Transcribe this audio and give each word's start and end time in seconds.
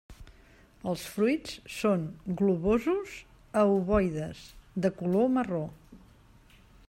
Els 0.91 1.01
fruits 1.17 1.51
són 1.73 2.07
globosos 2.39 3.13
a 3.63 3.67
ovoides, 3.75 4.43
de 4.87 4.93
color 5.03 5.31
marró. 5.37 5.63